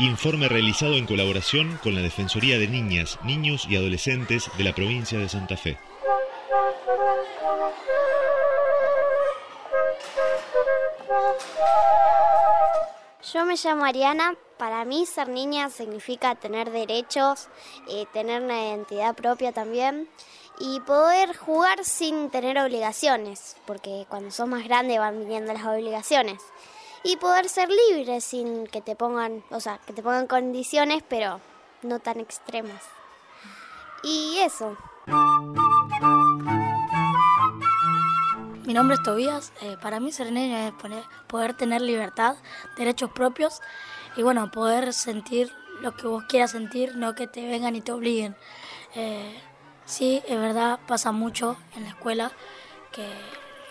[0.00, 5.18] Informe realizado en colaboración con la Defensoría de Niñas, Niños y Adolescentes de la provincia
[5.18, 5.76] de Santa Fe.
[13.30, 14.36] Yo me llamo Ariana.
[14.56, 17.48] Para mí ser niña significa tener derechos,
[17.86, 20.08] eh, tener una identidad propia también
[20.58, 26.40] y poder jugar sin tener obligaciones, porque cuando sos más grande van viniendo las obligaciones.
[27.02, 31.40] Y poder ser libre sin que te pongan, o sea, que te pongan condiciones, pero
[31.82, 32.82] no tan extremas.
[34.02, 34.76] Y eso.
[38.64, 39.52] Mi nombre es Tobías.
[39.62, 40.74] Eh, para mí ser niña es
[41.26, 42.36] poder tener libertad,
[42.76, 43.60] derechos propios
[44.16, 47.92] y bueno, poder sentir lo que vos quieras sentir, no que te vengan y te
[47.92, 48.36] obliguen.
[48.94, 49.40] Eh,
[49.86, 52.32] sí, es verdad, pasa mucho en la escuela
[52.92, 53.06] que,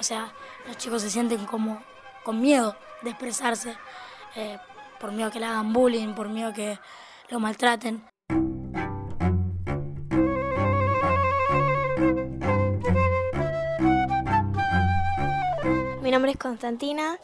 [0.00, 0.32] o sea,
[0.66, 1.82] los chicos se sienten como
[2.24, 3.76] con miedo de expresarse,
[4.36, 4.58] eh,
[5.00, 6.78] por miedo que le hagan bullying, por miedo que
[7.28, 8.04] lo maltraten.
[16.02, 17.18] Mi nombre es Constantina.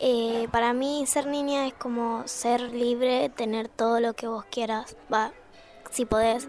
[0.00, 4.96] Eh, para mí ser niña es como ser libre, tener todo lo que vos quieras,
[5.12, 5.32] va,
[5.90, 6.48] si podés,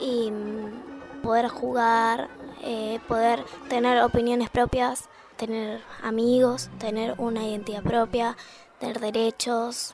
[0.00, 2.30] y mm, poder jugar,
[2.62, 5.08] eh, poder tener opiniones propias,
[5.46, 8.36] tener amigos, tener una identidad propia,
[8.78, 9.92] tener derechos.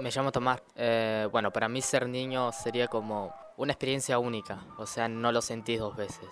[0.00, 0.62] Me llamo Tomás.
[0.76, 5.40] Eh, bueno, para mí ser niño sería como una experiencia única, o sea, no lo
[5.40, 6.28] sentís dos veces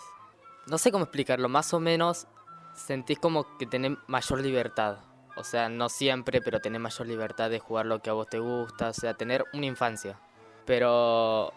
[0.66, 2.26] no sé cómo explicarlo, más o menos
[2.74, 4.98] sentís como que tenés mayor libertad.
[5.36, 8.38] O sea, no siempre, pero tenés mayor libertad de jugar lo que a vos te
[8.38, 10.18] gusta, o sea, tener una infancia.
[10.64, 11.52] Pero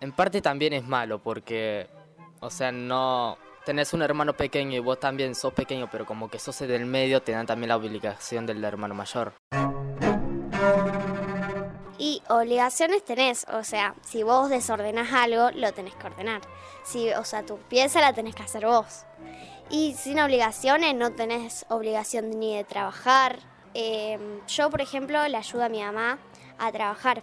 [0.00, 1.88] en parte también es malo porque,
[2.40, 6.38] o sea, no tenés un hermano pequeño y vos también sos pequeño, pero como que
[6.38, 9.32] sos del medio, te dan también la obligación del hermano mayor.
[11.98, 16.42] Y obligaciones tenés, o sea, si vos desordenás algo, lo tenés que ordenar.
[16.84, 19.04] Si, o sea, tu pieza la tenés que hacer vos.
[19.70, 23.38] Y sin obligaciones no tenés obligación ni de trabajar.
[23.72, 26.18] Em, yo, por ejemplo, le ayudo a mi mamá
[26.58, 27.22] a trabajar,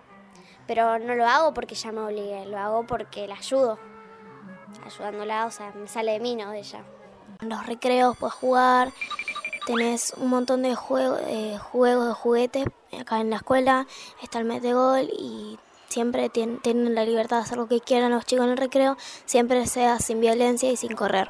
[0.68, 3.91] pero no lo hago porque ella me obligue, lo hago porque la ayudo.
[4.86, 6.84] Ayudándola, o sea, me sale de mí, no de ella.
[7.42, 8.92] En los recreos puedes jugar,
[9.66, 12.66] tenés un montón de juegos, eh, juegos de juguetes.
[13.00, 13.88] Acá en la escuela
[14.22, 18.46] está el metegol y siempre tienen, la libertad de hacer lo que quieran los chicos
[18.46, 21.28] en el recreo, siempre sea sin violencia y sin correr.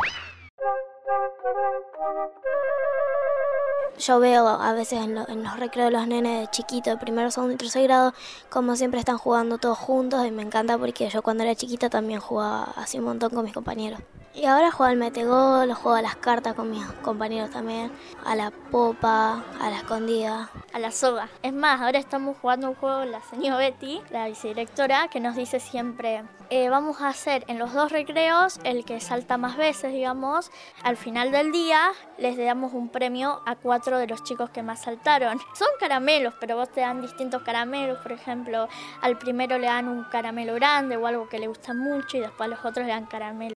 [4.01, 7.57] Yo veo a veces en, los recreos los nenes de chiquito, de primero, segundo y
[7.57, 8.15] tercer grado,
[8.49, 12.19] como siempre están jugando todos juntos y me encanta porque yo cuando era chiquita también
[12.19, 13.99] jugaba así un montón con mis compañeros.
[14.33, 17.91] Y ahora juego al metegol, juego a las cartas con mis compañeros también,
[18.25, 20.49] a la popa, a la escondida.
[20.73, 21.27] A la soga.
[21.43, 25.59] Es más, ahora estamos jugando un juego la señora Betty, la vicedirectora, que nos dice
[25.59, 30.49] siempre, eh, vamos a hacer en los dos recreos el que salta más veces, digamos.
[30.81, 34.81] Al final del día les damos un premio a cuatro de los chicos que más
[34.81, 35.39] saltaron.
[35.53, 37.99] Son caramelos, pero vos te dan distintos caramelos.
[37.99, 38.67] Por ejemplo,
[39.01, 42.47] al primero le dan un caramelo grande o algo que le gusta mucho y después
[42.47, 43.53] a los otros le dan caramelo.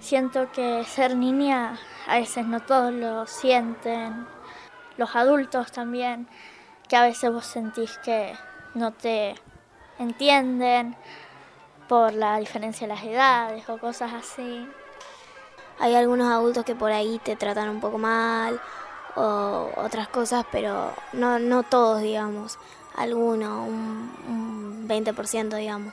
[0.00, 4.26] Siento que ser niña a veces no todos lo sienten,
[4.96, 6.28] los adultos también,
[6.88, 8.34] que a veces vos sentís que
[8.74, 9.34] no te
[9.98, 10.96] entienden
[11.88, 14.68] por la diferencia de las edades o cosas así.
[15.78, 18.60] Hay algunos adultos que por ahí te tratan un poco mal
[19.14, 22.58] o otras cosas, pero no, no todos, digamos.
[22.94, 25.92] Algunos, un, un 20%, digamos.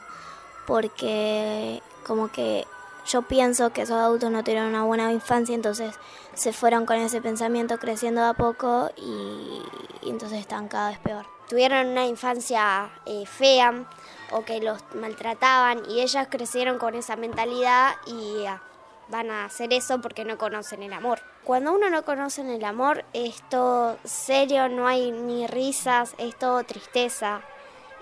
[0.66, 2.66] Porque como que
[3.06, 5.96] yo pienso que esos adultos no tuvieron una buena infancia, entonces
[6.34, 9.62] se fueron con ese pensamiento creciendo a poco y,
[10.10, 11.26] entonces están cada vez peor.
[11.50, 13.86] Tuvieron una infancia eh, fea
[14.32, 18.62] o que los maltrataban y ellas crecieron con esa mentalidad y ah,
[19.10, 21.20] van a hacer eso porque no conocen el amor.
[21.44, 26.64] Cuando uno no conoce el amor, es todo serio, no hay ni risas, es todo
[26.64, 27.42] tristeza.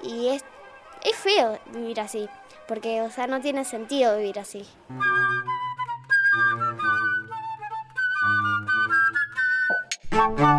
[0.04, 0.44] Y es,
[1.04, 2.30] es feo vivir así,
[2.68, 4.68] porque, o sea, no tiene sentido vivir así.